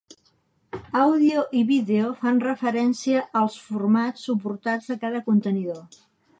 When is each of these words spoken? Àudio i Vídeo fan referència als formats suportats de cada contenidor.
Àudio 1.01 1.43
i 1.59 1.61
Vídeo 1.73 2.09
fan 2.23 2.41
referència 2.47 3.21
als 3.43 3.61
formats 3.69 4.27
suportats 4.31 4.93
de 4.93 5.01
cada 5.07 5.25
contenidor. 5.33 5.83